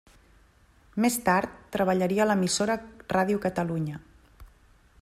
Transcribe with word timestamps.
Més 1.03 1.17
tard 1.27 1.59
treballaria 1.75 2.23
a 2.25 2.27
l'emissora 2.31 2.79
Ràdio 3.17 3.43
Catalunya. 3.45 4.01